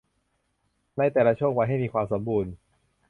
[0.97, 2.51] ในแต่ละช่วงวัยให้มีความสมบูรณ์